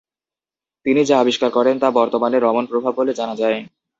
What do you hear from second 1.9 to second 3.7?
বর্তমানে রমন প্রভাব বলে জানা যায়।